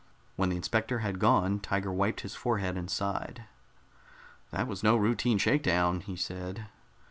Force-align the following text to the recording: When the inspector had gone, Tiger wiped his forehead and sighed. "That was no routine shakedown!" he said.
When 0.35 0.49
the 0.49 0.55
inspector 0.55 1.01
had 1.05 1.19
gone, 1.19 1.59
Tiger 1.59 1.93
wiped 1.93 2.21
his 2.21 2.33
forehead 2.33 2.75
and 2.75 2.89
sighed. 2.89 3.43
"That 4.49 4.65
was 4.65 4.81
no 4.81 4.97
routine 4.97 5.37
shakedown!" 5.37 5.99
he 6.01 6.15
said. 6.15 6.65